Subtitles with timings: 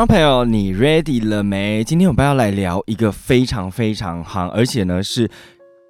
[0.00, 1.84] 观众朋友，你 ready 了没？
[1.84, 5.28] 今天我们要来聊一个非常非常夯，而且呢是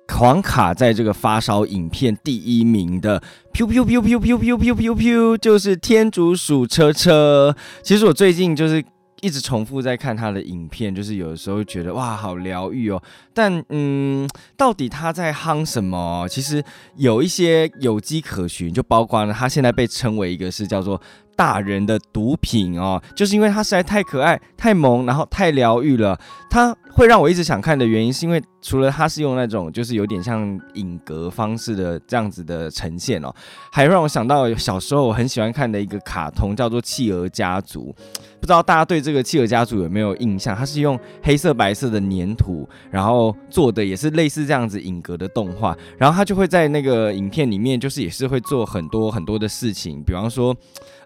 [0.08, 3.22] 狂卡在这个发烧影片第一名的
[3.52, 7.54] ，pew pew pew pew pew pew pew pew pew，就是天竺鼠车车。
[7.84, 8.84] 其实我最近就是
[9.20, 13.00] 一直重复在看他的影片，就是有的时候觉得哇，好疗愈哦。
[13.32, 16.26] 但嗯，到底他在夯什么？
[16.28, 16.60] 其实
[16.96, 21.00] 有一些有迹可循，就包括呢，他现在被称为一个是叫做。
[21.40, 26.20] 大人的毒品哦，就是因为他实在太可爱、太萌，然后太疗愈了。
[26.50, 33.32] 他会让我一直想看的原因，是因为除了它是用那种就是有点像影格方式的这样子的呈现哦，
[33.72, 37.94] 还让我想到小时候我很喜欢看的一个卡通，叫做《企鹅家族》。
[38.40, 40.56] 不知道大家对这个企鹅家族有没有印象？
[40.56, 45.76] 它是用黑色、白色的粘土，然后做的也是类似这样子影格的动画。
[45.98, 50.56] 然后它就会在那个影片里面，就是也是会做很多很多的事情，比方说，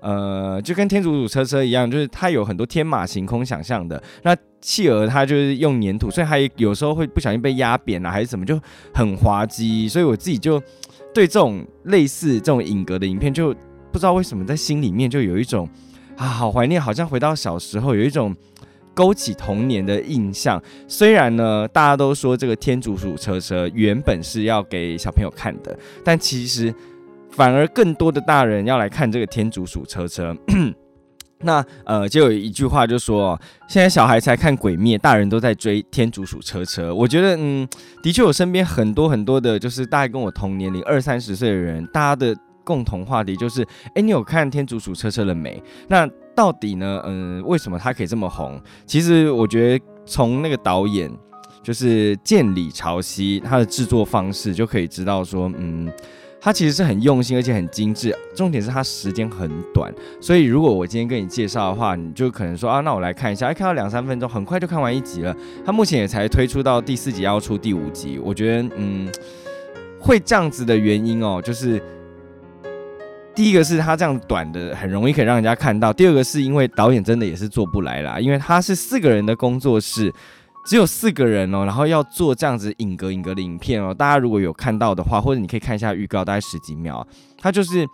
[0.00, 4.00] 呃，就跟天竺鼠车车一样，就是它有很多天马行空想象的。
[4.22, 8.58] 那企鹅它就是用粘土，所以它有时候会不小心被压扁了，还是什么，就
[8.94, 9.86] 很滑稽。
[9.88, 10.58] 所以我自己就
[11.12, 13.54] 对这种类似这种影格的影片，就
[13.92, 15.68] 不知道为什么在心里面就有一种。
[16.16, 18.32] 啊，好怀念，好像回到小时候，有一种
[18.94, 20.62] 勾起童年的印象。
[20.86, 26.72] 虽然呢，大家都说这个天竺鼠车车原本是要给小朋友看的，但其实
[27.32, 30.36] 反而更多的大人要来看这个天竺鼠车车。
[31.40, 36.94] 那呃，就有一句话就说，现在小孩才看鬼灭，大人都在追天竺鼠车车。
[36.94, 37.68] 我觉得，嗯，
[38.02, 42.36] 的确，我身边很多很多的，就是大概跟我同年龄二三十岁的人，大家的。
[42.66, 43.62] 共同话题就是，
[43.94, 45.62] 哎，你有看《天竺鼠车车》了没？
[45.86, 47.02] 那到底呢？
[47.04, 48.58] 嗯，为什么它可以这么红？
[48.86, 51.12] 其实我觉得从那个导演
[51.62, 55.92] 就是建里朝夕他的制作方式就可以知道说，嗯，
[56.44, 58.14] 他其实是很用心而且很精致。
[58.36, 59.90] 重点是他时间很短，
[60.20, 65.34] 所以如果我今天跟你介绍的话，你就可能说啊，那我来看一下，哎，看到两三分钟，很快就看完一集了。
[65.64, 68.20] 他目前也才推出到第四集，要出第五集。
[68.22, 69.10] 我觉得，嗯，
[69.98, 71.82] 会这样子的原因哦，就是。
[73.36, 80.14] 第一个是他这样短的很容易可以让人家看到，第二个是因为导演真的也是做不来啦，因为他是四个人的工作室，
[80.64, 87.06] 只有四个人哦，然后要做这样子影格影格的影片哦，大家如果有看到的话，或者你可以看一下预告，大概十几秒，
[87.38, 87.86] 它就是。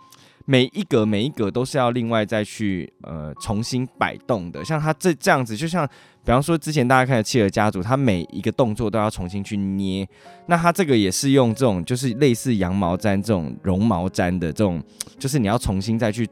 [0.45, 5.87] 每一格每一格都是要另外再去呃重新摆动的，像它这这样子，就像
[6.25, 10.05] 比方说之前大家看的《企鹅家族》，它每一个动作都要重新去捏，
[10.47, 14.81] 那它这个也是用这种就是类似羊毛毡这种绒毛毡的这种，
[15.19, 16.27] 就是你要重新再去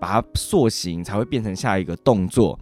[0.00, 2.58] 把它塑形，才会变成下一个动作。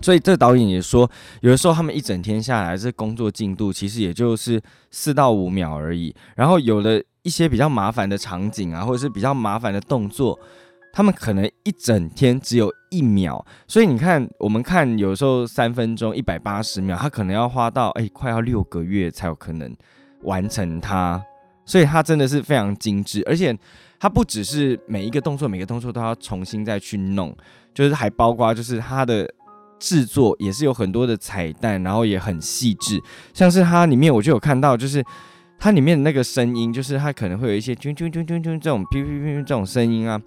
[0.00, 7.02] 所以这导演也说，有的时候他们一整天下来这工作进度其实也就是四到五秒而已，然后有了。
[7.22, 10.38] 一些比较麻烦的场景啊，或者是比较麻烦的动作，
[10.92, 19.76] 他们可能一整天只有一秒，所以你看，我们看有时候三分钟一百八十秒，他可能要花到哎快要六个月才有可能
[20.22, 21.20] 完成它，
[21.64, 23.52] 所以它真的是非常精致，而且
[23.98, 27.36] 它不只是每一个动作每个动作都要重新再去弄，
[27.74, 29.28] 就是还包括就是它的
[29.78, 35.04] 制作也是有很多的彩蛋，然后也很细致，像是它里面我就有看到就是。
[35.58, 40.20] 它里面的那个声音，就是它可能会有一些啾啾啾啾啾这种哔哔哔这种声音啊，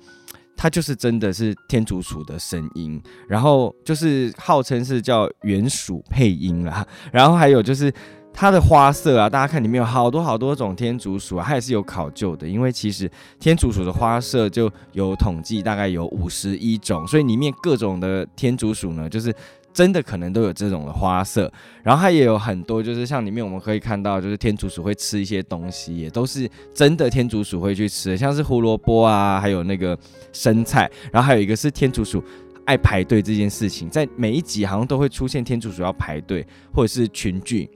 [0.58, 7.94] 它就是真的是天竺鼠的声音，然后就是号称是叫原鼠配音啦，然后还有就是
[8.40, 19.36] 它的花色啊，大家看里面有好多好多种天竺鼠啊，它也是有考究的，因为其实天竺鼠的花色就有统计大概有五十一种，所以里面各种的天竺鼠呢，就是。
[19.72, 21.50] 真的可能都有这种的花色，
[21.84, 29.98] 然后它也有很多，就是像里面我们可以看到，就是天竺鼠会吃一些东西，也都是真的天竺鼠会去吃的，像是胡萝卜啊，还有那个
[30.34, 32.22] 生菜，然后还有一个是天竺鼠
[32.66, 37.70] 爱排队这件事情，在每一集好像都会出现天竺鼠要排队或者是群聚，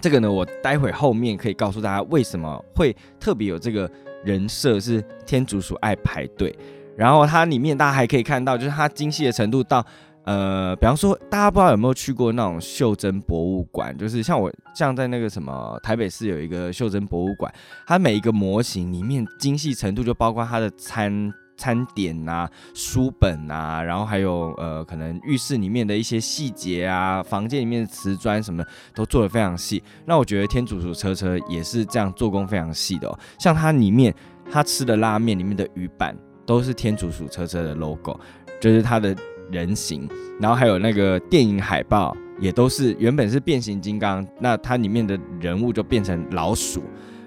[0.00, 3.90] 这个呢，我待会后面可以告诉大家为什么会特别有这个
[4.24, 6.56] 人设是天竺鼠爱排队，
[6.96, 9.84] 然后它里面大家还可以看到，就是它精细的程度到。
[10.24, 17.50] 呃，比方说，大家不知道有没有去过那种袖珍博物馆，就是像我像在那个什么台北市有一个袖珍博物馆，
[17.86, 28.64] 它每一个模型里面精细程度就包括它的餐餐点啊、书本啊，然后还有呃可能浴室里面的一些细节啊、房间里面的瓷砖什么
[28.94, 29.82] 都做的非常细。
[30.06, 34.14] 那我觉得天竺鼠车车也是这样做工非常细的哦，像它里面
[34.50, 36.16] 它吃的拉面里面的鱼板
[36.46, 38.18] 都是天竺鼠车车的 logo，
[38.58, 39.14] 就是它的。
[39.50, 40.06] 人形，
[40.38, 46.82] 然后还有那个电影海报，也都是原本是变形金刚，那它里面的人物就变成老鼠，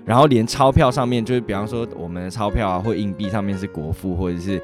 [0.05, 4.61] 然后连钞票上面，就是比方说我们的钞票啊或硬币上面是国父或者是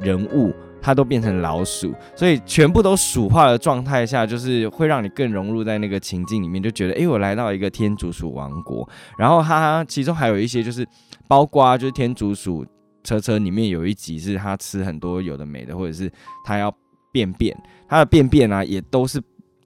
[0.00, 8.88] 人物，它都变成老鼠，所以全部都鼠化的状态下，就是会让你更融入在那个情境里面，就觉得，哎，我来到一个天竺鼠王国。
[9.16, 10.86] 然后它其中还有一些就是，
[11.28, 12.66] 包括就是天竺鼠
[13.04, 16.10] 车车里面有一集是它吃很多有的没的，或者是
[16.44, 16.74] 它要
[17.12, 17.56] 便便，
[17.88, 19.22] 它的便便啊也都是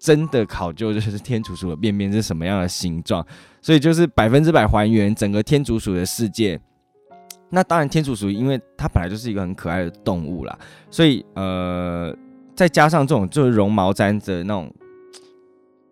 [0.06, 3.26] 真的考究，就是天竺鼠的便便是什么样的形状，
[3.60, 6.60] 所以就是百分之百还原整个天竺鼠的世界。
[7.50, 10.56] 那当然，天竺鼠因为它本来就是一个很可爱的动物啦，
[10.92, 12.16] 所以呃，
[12.54, 14.72] 再加上这种就是绒毛毡的那种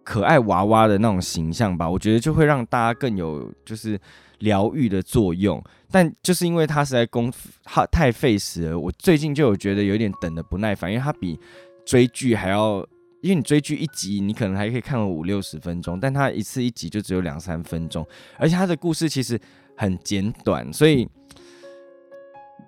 [0.04, 3.98] 可爱娃娃的那种形象吧，我觉得就会让大家更有就是
[4.38, 5.60] 疗愈的作用。
[5.90, 7.48] 但就是因为它实在功夫
[7.90, 11.36] 太费时了，我最近就有觉得有点等的不耐烦，因为它比
[11.84, 12.86] 追剧还要，
[13.24, 18.06] 因为你追剧一集你可能还可以看个五六十分钟，但它一次一集就只有两三分钟，
[18.38, 19.40] 而且它的故事其实
[19.76, 21.08] 很简短，所以。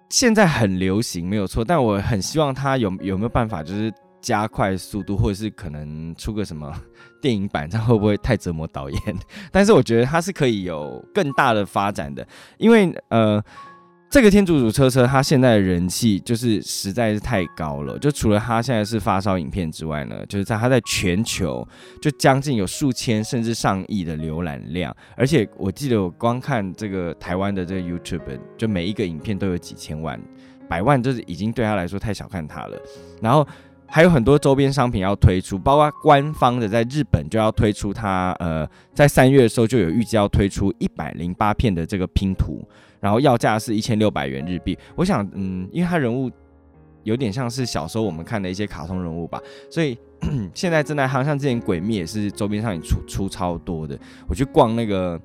[0.09, 6.73] 现在很流行，没有错，但我很希望他有有没有办法，就是加快速度，或者是可能出个什么
[7.21, 9.01] 电影版，这样会不会太折磨导演？
[9.51, 12.27] 但是我觉得他是可以有更大的发展的，
[12.57, 13.43] 因为呃。
[14.09, 17.99] 这个天竺鼠车车，它现在的人气就是实在是太高了。
[17.99, 21.67] 就除了它现在是发烧影片之外呢，就是在它在全球
[22.01, 24.95] 就将近有数千甚至上亿的浏览量。
[25.17, 30.19] 而且我记得我光看这个台湾的这个 YouTube，就每一个影片都有几千万、
[30.69, 32.79] 百万，就是已经对他来说太小看它了。
[33.21, 33.47] 然后
[33.87, 42.67] 还有很多周边商品要推出，包括官方的在日本就要推出它，呃，在三月的时候就有预计要推出一百零八片的这个拼图。
[43.07, 46.29] 然后要价是一千六百元日币，我想，嗯，因为他人物
[47.05, 49.97] 有点像是小时候我们看的一些卡通人物吧，所以
[50.53, 53.97] 现在正在夯，像之前鬼灭也是周边上也出出超多的。
[54.29, 55.21] 我去逛那个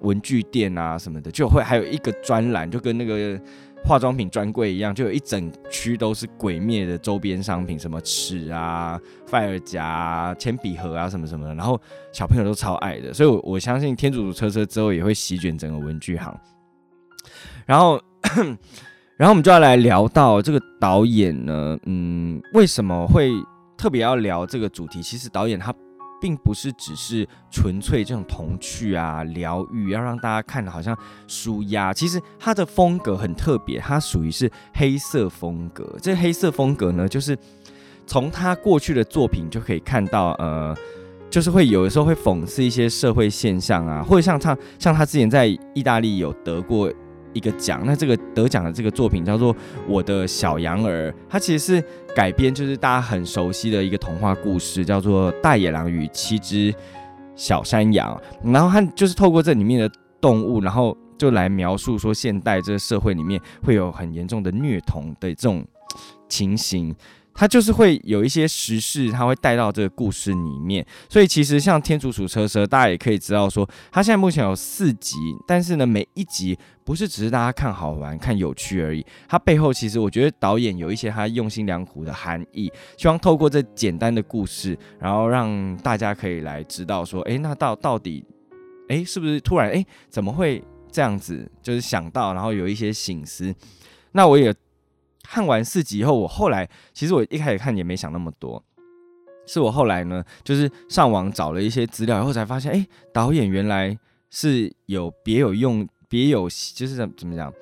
[0.00, 3.38] 文具店啊什么的，就会还有一个专栏，就跟那个
[3.84, 11.78] 化妆品专柜一样，就有一整区都是鬼灭的周边商品，什么尺啊、范尔夹、铅笔盒啊什么什么的，然后
[12.14, 16.34] 小朋友都超爱的，所以，我我相信天竺鼠车车之后也会席卷整个文具行。
[17.66, 18.00] 然后，
[19.18, 23.32] 然后我们就要来聊到这个导演呢，嗯，为什么会
[23.76, 25.02] 特别要聊这个主题？
[25.02, 25.74] 其实导演他
[26.20, 30.96] 并不是只是纯粹这种童趣啊、疗愈，要让大家看的好像
[31.26, 31.92] 舒压。
[31.92, 35.96] 其实他的风格很特别，他属于是黑色风格。
[36.00, 37.36] 这黑色风格呢，就是
[38.06, 40.76] 从他过去的作品就可以看到，呃，
[41.28, 46.88] 就是会有的时候会讽刺一些社会现象啊，或者像他像他之前在意大利有得过。
[47.36, 49.54] 一个奖，那这个得奖的这个作品叫做
[49.86, 51.84] 《我的小羊儿》，它其实是
[52.14, 56.74] 改编，就是大家很熟悉的一个童话故事，叫做《大野狼与七只
[57.34, 58.18] 小山羊》。
[58.52, 59.90] 然后它就是透过这里面的
[60.20, 65.62] 动物，然后就来描述说现代这个社会里面会有很严重的虐童的这种
[66.28, 66.94] 情形。
[67.36, 70.84] 它就是会有一些时事，它会带到这个故事里面。
[71.08, 75.16] 所以其实像《天竺鼠车车》，大家也可以知道说，它现在目前有四集，
[75.46, 79.04] 但是呢，每一集不是只是大家看好玩、看有趣而已。
[79.28, 88.24] 它背后其实我觉得导演有一些他用心良苦的含义，希望透过这简单的故事，然后让大家可以来知道说，哎，那到到底，
[88.88, 91.46] 哎，是不是突然，哎，怎么会这样子？
[91.60, 93.54] 就是想到，然后有一些醒思。
[94.12, 94.54] 那我也。
[95.28, 98.62] 看完四集以后，我后来其实我一开始看也没想那么多，
[99.46, 103.98] 是我后来呢，就是上网找了一些资料以后才发现，哎，导演原来
[104.30, 107.52] 是有别有用，别有就是怎怎么讲，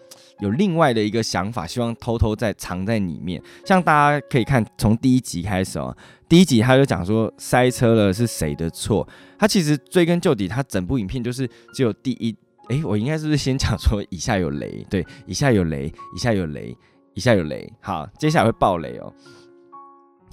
[0.40, 3.42] 有另外的一个想法，希望偷偷在藏在里面。
[3.64, 5.96] 像大家可以看从第一集开始哦，
[6.28, 9.06] 第一集他就讲说塞车了是谁的错，
[9.38, 12.34] 他其实追根究底，他整部影片就是只有第一，
[12.68, 14.84] 哎，我应该是不是先讲说以下有雷？
[14.90, 16.76] 对，以下有雷，以下有雷。
[17.14, 19.12] 一下有雷，好，接下来会爆雷哦。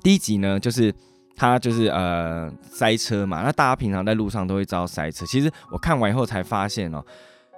[0.03, 0.93] 第一集呢，就是
[1.35, 5.25] 他就是呃塞车嘛，那大家平常在路上都会知道塞车。
[5.25, 7.03] 其实我看完以后才发现哦，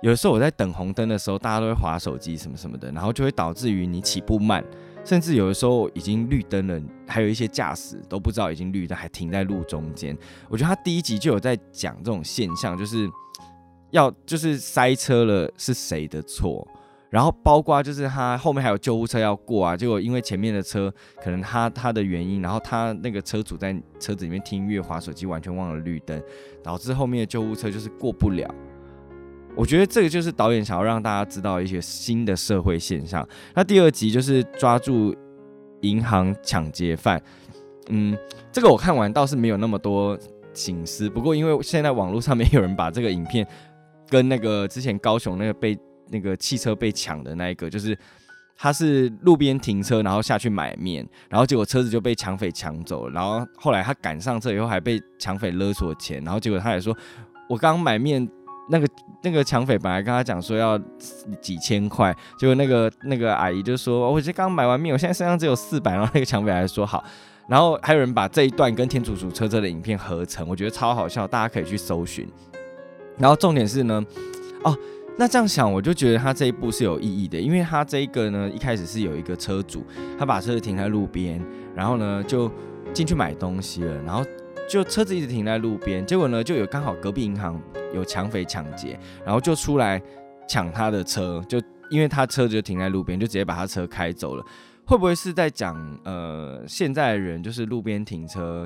[0.01, 4.61] 有时候我在等红灯的时候，大家都会划手机什么什么的，然后就会导致于你起步慢，
[5.05, 10.17] 甚至有的时候已经绿灯了，还有一些驾驶都不知道已经绿灯，还停在路中间。
[10.49, 13.09] 我觉得他第一集就有在讲这种现象，就是
[13.91, 16.67] 要就是塞车了是谁的错？
[17.13, 20.91] 然后包括就是他后面还有救护车要过啊，结果因为前面的车
[21.24, 26.20] 可能他他的原因，然后他那个车主在车子里面听音乐、滑手机，完全忘了绿灯，
[26.63, 28.51] 导致后面的救护车就是过不了。
[29.55, 33.24] 我觉得这个就是导演想要让大家知道一些新的社会现象。
[33.53, 35.15] 那第二集就是抓住
[35.82, 37.22] 银行抢劫犯，
[37.89, 38.17] 嗯，
[38.51, 40.17] 这个我看完倒是没有那么多
[40.51, 43.48] 醒思，不过因为现在网络上面有人把这个影片
[44.10, 45.77] 跟那个之前高雄那个被。
[46.10, 47.98] 那个汽车被抢的那一个，就是
[48.55, 53.13] 他是路边停车，然后下去买面，然后结果车子就被抢匪抢走了。
[53.13, 56.24] 然后后来他赶上车以后，还被抢匪勒索钱。
[56.24, 56.95] 然后结果他也说
[57.50, 58.25] ：“我刚买面，
[58.69, 58.88] 那个
[59.24, 60.79] 那个抢匪本来跟他讲说要
[61.41, 65.93] 几千块，结果那个那个阿姨就说：我这刚买完面，我现在身上只有四百。
[65.93, 67.03] 然后那个抢匪还说好。
[67.50, 72.25] 然后还有人把这一段跟天竺鼠车车的影片合成，我觉得超好笑，大家可以去搜寻。
[73.17, 74.01] 然后重点是呢，
[74.63, 74.77] 哦。
[75.15, 79.86] 那这样想，我就觉得他这一步是有意义的，因为他这一个呢，一开始是有一个车主，
[80.17, 81.39] 他把车子停在路边，
[81.75, 82.51] 然后呢就
[82.93, 84.25] 进去买东西了，然后
[84.67, 87.62] 就车子一直停在路边，结果呢就有刚好隔壁银行
[87.93, 90.01] 有抢匪抢劫，然后就出来
[90.48, 94.43] 抢他的车，就因为他车子就停在路边，就直接把他车开走了。
[94.86, 98.65] 会不会是在讲呃现在人就是路边停车？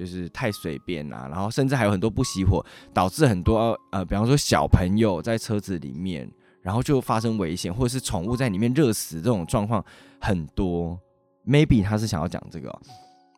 [0.00, 2.64] 就是太随便啊，然后甚至还有很多不熄火，
[2.94, 6.26] 导致很多呃，比方说小朋友在车子里面，
[6.62, 9.84] 然后就发生危险，或者是宠物在里面热死这种状况
[10.18, 10.98] 很多。
[11.46, 12.74] Maybe 他是想要讲这个。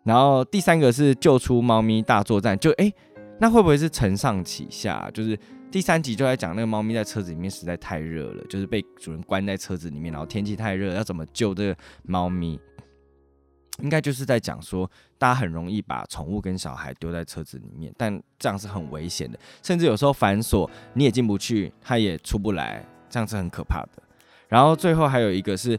[0.05, 2.93] 然后第三个是救出猫咪大作战，就哎，
[3.41, 5.11] 那会不会是承上启下？
[5.13, 5.37] 就是
[5.69, 12.57] 第三集就在讲那个猫咪在车子里面实在太热了，就是被主人关在车子里面，然后天气太热，要怎么救这个猫咪？
[13.79, 14.89] 应该就是在讲说，
[15.19, 24.03] 大家很容易把宠物跟小孩丢在车子里面，但这样是很危险的，甚至有时候反锁你也进不去，它也出不来，这样是很可怕的。
[24.49, 25.79] 然后最后还有一个是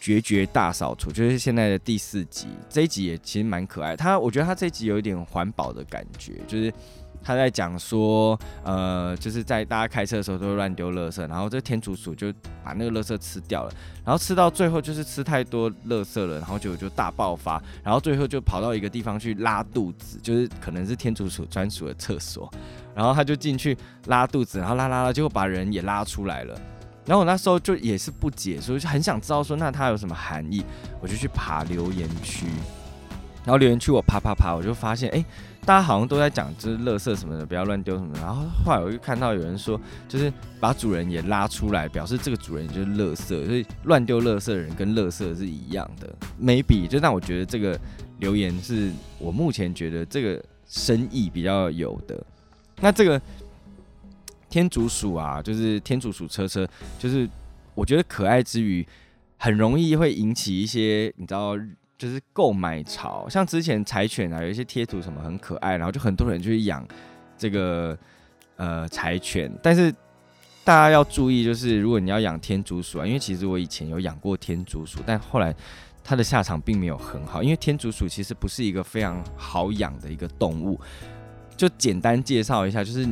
[0.00, 3.96] 绝绝大扫除，就是现在的第四集，这一集也其实蛮可爱。
[3.96, 6.72] 他我觉得他这一集有一点环保的感觉，就是。
[7.24, 13.72] 他在讲说，呃，就是在大家开车的时候都会乱丢垃圾，然后这天竺鼠就把那个垃圾吃掉了，
[14.04, 22.52] 然后吃到最后就是吃太多垃圾了，然后就就大爆发，然后最后就跑到一个地方去拉肚子，就是可能是天竺鼠专属的厕所，
[22.94, 23.76] 然后他就进去
[24.06, 26.54] 拉肚子，然后拉拉拉，结果把人也拉出来了，
[27.06, 30.62] 然后我那时候就也是不解，所以就很想知道说那它有什么含义，
[31.00, 32.46] 我就去爬留言区，
[33.44, 35.24] 然后留言区我啪啪啪，我就发现哎。
[35.66, 38.12] 大家好像都在讲，就是垃圾什么的，不要乱丢什么。
[38.18, 46.14] 然后后来我又看到有人说，就是把主人也拉出来，表示这个主人就是垃圾，所以乱丢垃圾的人跟垃圾是一样的。
[46.36, 47.80] 没比就让我觉得这个
[48.18, 52.22] 留言是我目前觉得这个深意比较有的。
[52.82, 53.18] 那这个
[54.50, 57.26] 天竺鼠啊，就是天竺鼠车车，就是
[57.74, 58.86] 我觉得可爱之余，
[59.38, 61.56] 很容易会引起一些你知道。
[61.96, 66.86] 就是购买潮，像之前柴犬啊，有一些贴图什么很可爱，然后就很多人去养
[67.38, 67.96] 这个
[68.56, 69.50] 呃柴犬。
[69.62, 69.92] 但是
[70.64, 75.54] 大家要注意，就是如果你要养天竺鼠啊，因为其实我以前有养过天竺鼠，但后来
[76.02, 80.80] 它的下场并没有很好，因为天竺鼠其实不是一个非常好养的一个动物。
[81.56, 83.08] 就简单介绍一下，就是。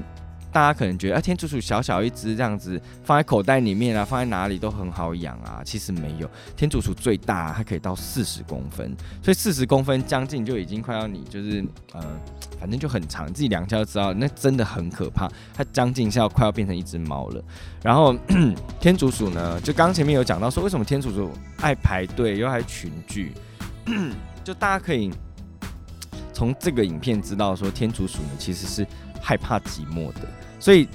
[0.53, 5.63] 大家可能觉得啊，天竺鼠小小一只这样子放在口袋里面啊，放在哪里都很好养啊。
[5.65, 12.05] 其实没有，天竺鼠最大它可以到四十公分，所以四十公分将近就已经快要你就是呃，
[12.61, 15.27] 反正就很长，自己量一下就知道，那真的很可怕。
[15.55, 17.43] 它将近是要快要变成一只猫了。
[17.83, 18.15] 然后
[18.79, 21.31] 天竺鼠呢，就刚前面有讲到说，为什么天竺鼠
[21.63, 23.33] 爱排队又爱群聚，
[24.45, 25.11] 就大家可以
[26.33, 28.87] 从这个影片知道说，天竺鼠呢其实是
[29.23, 30.21] 害怕寂寞的。
[30.61, 30.87] 所以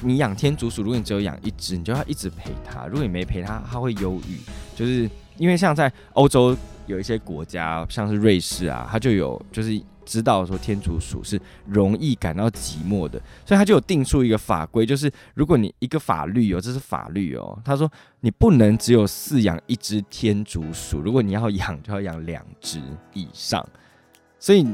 [0.00, 2.86] 你养天竺鼠，如果你只有养一只，你就要一直陪它。
[2.86, 4.38] 如果你没陪它，它会忧郁。
[4.76, 17.90] 就是因为像在欧洲有一些国家，像是瑞士啊，它就有就是知道说天竺鼠是容易感到寂寞的，所以它就有定出一个法规，就是如果你一个法律哦，这是法律哦，他说
[18.20, 22.80] 你不能只有饲养一只天竺鼠，如果你要养就要养两只
[23.14, 23.66] 以上。
[24.38, 24.64] 所以。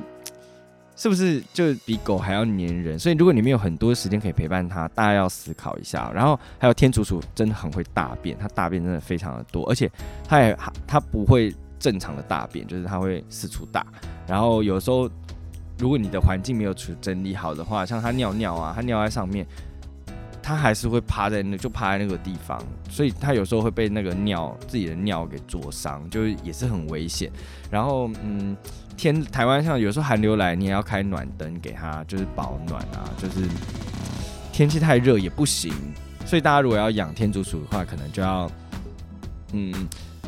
[0.97, 2.99] 是不是就比狗还要粘人？
[2.99, 6.11] 所以如果你们有很多时间可以陪伴它，大家要思考一下。
[6.15, 9.91] 然后还有天楚楚真的很会大便，它大便真的非常的多，而且
[10.29, 13.85] 它也它不会正常的大便，就是它会四处大。
[14.27, 15.11] 然后有时候
[15.79, 19.45] 如果你的环境没有处整理好的话，像它尿尿啊，它尿在上面，
[20.45, 27.33] 它还是会趴在那就趴在那个地方，所以它有时候会被那个尿自己的尿给灼伤，就是也是很危险。
[27.71, 28.57] 然后嗯。
[28.97, 33.11] 天，台湾像有时候寒流来，你也要开暖灯给它，就是保暖啊。
[33.19, 33.41] 就是
[34.53, 35.75] 天气太热也不行，
[36.25, 38.49] 所以大家如果要养天竺鼠的话，可能就要
[39.53, 39.75] 嗯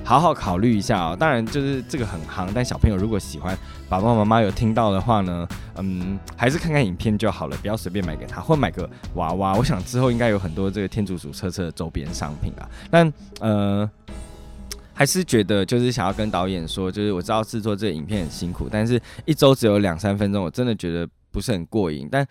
[0.06, 1.16] 好好考虑一下哦。
[1.18, 3.58] 当然，就是这个很夯，但小朋友如果喜欢，
[3.88, 5.46] 爸爸妈妈有听到的话呢，
[5.76, 9.54] 嗯，还是看看影片就好了，不要随便买给他，或买个娃娃。
[9.56, 12.70] 我想之后应该有很多这个天竺鼠车车的周边商品啊。
[12.90, 13.90] 但呃。
[14.98, 22.08] 还是觉得就是想要跟导演说，就是我知道制作这个影片很辛苦，但是一周只有两三分钟，我真的觉得不是很过瘾。
[22.10, 22.26] 但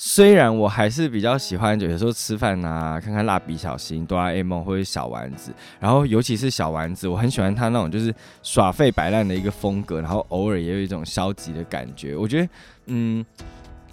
[0.00, 8.14] 虽然我还是比较喜欢，有时候吃饭啊，看看蜡笔小新、哆啦 A 梦或者小丸子，然后尤其是小丸子，我很喜欢他那种就是
[8.44, 12.14] 耍废摆烂的一个风格，然后偶尔也有一种消极的感觉。
[12.14, 12.48] 我觉得，
[12.86, 13.26] 嗯，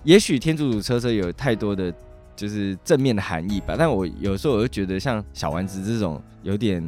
[0.03, 1.91] 也许天竺鼠车车有太多的
[2.35, 6.88] 就是正面的含义吧，但我有时候我就觉得像小丸子这种有点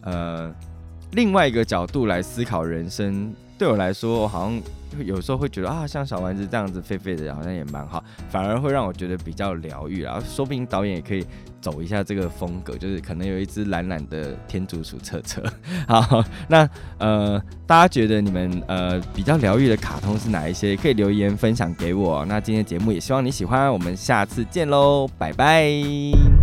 [0.00, 0.50] 呃
[1.12, 4.60] 另外一个角度来思考人生，对我来说好像。
[5.04, 10.22] 有时候会觉得啊，像小丸子这样子废废的，好像也蛮好，反而会让我觉得比较疗愈啊。
[10.24, 11.26] 说不定导演也可以
[11.60, 15.42] 走一下这个风格，就是可能有一只懒懒的天竺鼠车车。
[15.88, 16.68] 好，那
[16.98, 20.76] 呃，大家觉得你们呃比较疗愈的卡通是哪一些？
[20.76, 22.24] 可以留言分享给我。
[22.26, 26.33] 那今天节目也希望你喜欢，我们下次见喽，拜拜。